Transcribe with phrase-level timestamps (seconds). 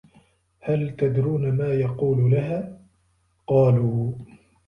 [0.61, 2.77] هَلْ تَدْرُونَ مَا يَقُولُ لَهَا؟
[3.47, 4.13] قَالُوا